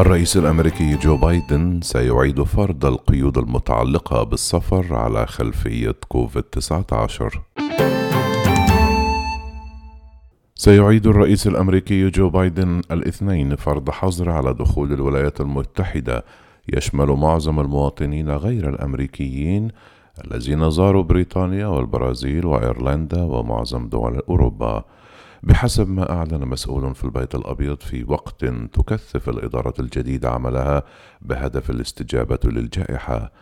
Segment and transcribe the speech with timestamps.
[0.00, 7.40] الرئيس الأمريكي جو بايدن سيعيد فرض القيود المتعلقة بالسفر على خلفية كوفيد 19
[10.54, 16.24] سيعيد الرئيس الأمريكي جو بايدن الاثنين فرض حظر على دخول الولايات المتحدة.
[16.68, 19.68] يشمل معظم المواطنين غير الأمريكيين
[20.24, 24.84] الذين زاروا بريطانيا والبرازيل وأيرلندا ومعظم دول أوروبا.
[25.42, 30.82] بحسب ما أعلن مسؤول في البيت الأبيض في وقت تكثف الإدارة الجديدة عملها
[31.20, 33.32] بهدف الاستجابة للجائحة.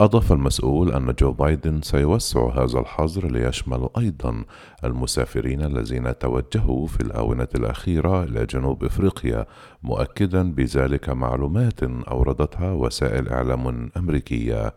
[0.00, 4.44] أضاف المسؤول أن جو بايدن سيوسع هذا الحظر ليشمل أيضا
[4.84, 9.46] المسافرين الذين توجهوا في الآونة الأخيرة إلى جنوب إفريقيا
[9.82, 14.74] مؤكدا بذلك معلومات أوردتها وسائل إعلام أمريكية.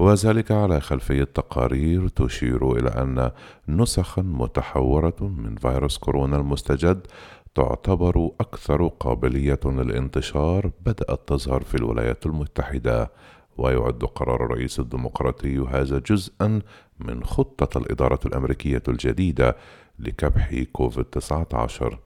[0.00, 3.30] وذلك على خلفية تقارير تشير إلى أن
[3.68, 7.06] نسخا متحورة من فيروس كورونا المستجد
[7.54, 13.10] تعتبر أكثر قابلية للانتشار بدأت تظهر في الولايات المتحدة
[13.58, 16.60] ويعد قرار الرئيس الديمقراطي هذا جزءا
[17.00, 19.56] من خطة الإدارة الأمريكية الجديدة
[19.98, 21.98] لكبح كوفيد 19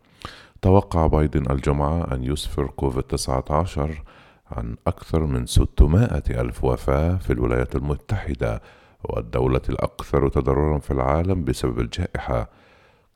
[0.62, 4.02] توقع بايدن الجمعة أن يسفر كوفيد 19
[4.50, 8.62] عن أكثر من 600 ألف وفاة في الولايات المتحدة
[9.04, 12.50] والدولة الأكثر تضررا في العالم بسبب الجائحة.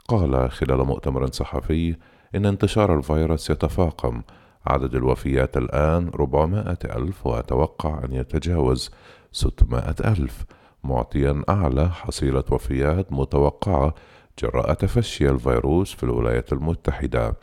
[0.08, 1.96] قال خلال مؤتمر صحفي
[2.34, 4.22] إن انتشار الفيروس يتفاقم.
[4.66, 8.90] عدد الوفيات الآن 400 ألف وأتوقع أن يتجاوز
[9.32, 10.44] 600 ألف
[10.84, 13.94] معطيا أعلى حصيلة وفيات متوقعة
[14.38, 17.34] جراء تفشي الفيروس في الولايات المتحدة.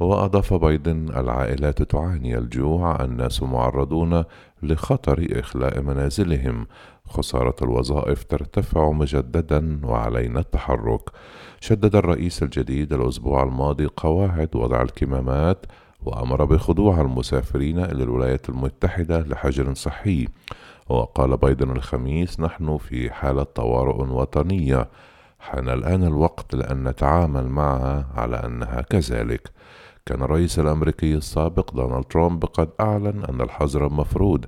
[0.00, 4.24] وأضاف بايدن العائلات تعاني الجوع الناس معرضون
[4.62, 6.66] لخطر إخلاء منازلهم.
[7.08, 11.10] خسارة الوظائف ترتفع مجددا وعلينا التحرك.
[11.60, 15.66] شدد الرئيس الجديد الأسبوع الماضي قواعد وضع الكمامات
[16.04, 20.28] وأمر بخضوع المسافرين إلى الولايات المتحدة لحجر صحي.
[20.88, 24.88] وقال بايدن الخميس نحن في حالة طوارئ وطنية.
[25.42, 29.50] حان الآن الوقت لأن نتعامل معها على أنها كذلك.
[30.06, 34.44] كان الرئيس الأمريكي السابق دونالد ترامب قد أعلن أن الحظر المفروض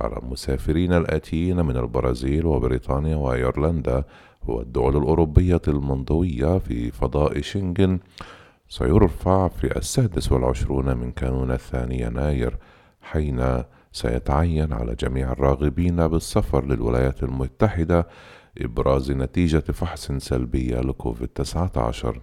[0.00, 4.04] على المسافرين الآتيين من البرازيل وبريطانيا وأيرلندا
[4.46, 7.98] والدول الأوروبية المنضوية في فضاء شنغن
[8.68, 12.56] سيرفع في السادس والعشرون من كانون الثاني يناير
[13.02, 18.06] حين سيتعين على جميع الراغبين بالسفر للولايات المتحدة
[18.60, 22.20] إبراز نتيجة فحص سلبية لكوفيد 19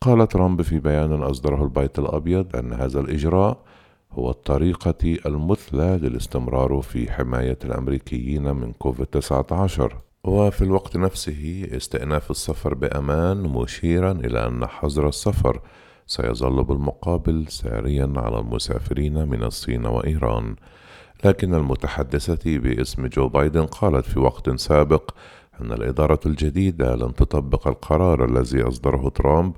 [0.00, 3.58] قال ترامب في بيان أصدره البيت الأبيض أن هذا الإجراء
[4.12, 12.74] هو الطريقة المثلى للاستمرار في حماية الأمريكيين من كوفيد 19 وفي الوقت نفسه استئناف السفر
[12.74, 15.60] بأمان مشيرا إلى أن حظر السفر
[16.06, 20.56] سيظل بالمقابل ساريا على المسافرين من الصين وإيران.
[21.24, 25.10] لكن المتحدثة باسم جو بايدن قالت في وقت سابق
[25.60, 29.52] أن الإدارة الجديدة لن تطبق القرار الذي أصدره ترامب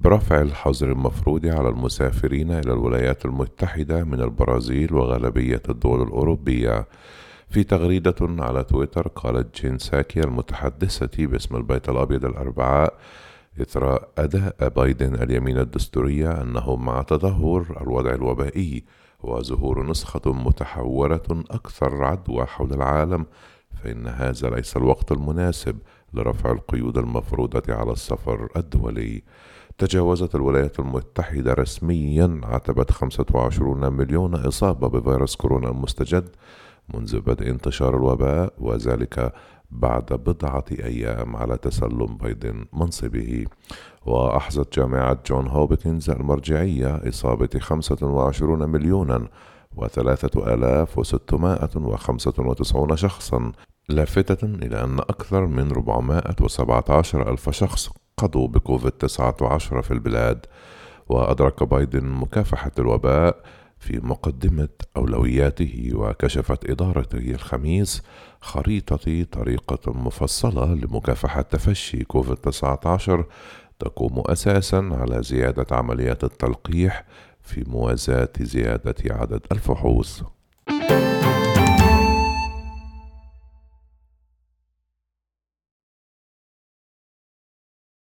[0.00, 6.86] برفع الحظر المفروض على المسافرين إلى الولايات المتحدة من البرازيل وغالبية الدول الأوروبية.
[7.48, 12.94] في تغريدة على تويتر قالت جين ساكي المتحدثة باسم البيت الأبيض الأربعاء
[13.60, 18.84] إثر أداء بايدن اليمين الدستورية أنه مع تدهور الوضع الوبائي
[19.22, 23.26] وظهور نسخة متحورة أكثر عدوى حول العالم
[23.82, 25.78] فإن هذا ليس الوقت المناسب
[26.14, 29.22] لرفع القيود المفروضة على السفر الدولي.
[29.78, 36.28] تجاوزت الولايات المتحدة رسميا عتبة 25 مليون إصابة بفيروس كورونا المستجد
[36.94, 39.32] منذ بدء انتشار الوباء وذلك
[39.70, 43.46] بعد بضعة أيام على تسلم بايدن منصبه.
[44.06, 49.28] وأحظت جامعة جون هوبكنز المرجعية إصابة 25 مليونا
[49.76, 53.52] وثلاثة آلاف وستمائة وخمسة وتسعون شخصا
[53.88, 60.46] لافتة إلى أن أكثر من 417 ألف شخص قضوا بكوفيد 19 في البلاد.
[61.08, 63.36] وأدرك بايدن مكافحة الوباء
[63.78, 68.02] في مقدمة أولوياته وكشفت إدارته الخميس
[68.40, 73.24] خريطة طريقة مفصلة لمكافحة تفشي كوفيد 19
[73.78, 77.04] تقوم أساسا على زيادة عمليات التلقيح
[77.50, 80.22] في موازاة زيادة عدد الفحوص.